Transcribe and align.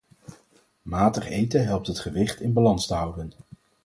Matig 0.81 1.27
eten 1.29 1.65
helpt 1.65 1.87
het 1.87 1.99
gewicht 1.99 2.39
in 2.39 2.53
balans 2.53 2.87
te 2.87 2.93
houden 2.93 3.31